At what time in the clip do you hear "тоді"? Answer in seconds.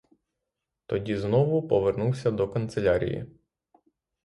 0.85-1.15